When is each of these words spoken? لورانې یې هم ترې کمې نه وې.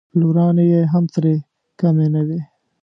لورانې 0.19 0.65
یې 0.71 0.81
هم 0.91 1.03
ترې 1.13 1.35
کمې 1.79 2.07
نه 2.13 2.21
وې. 2.27 2.39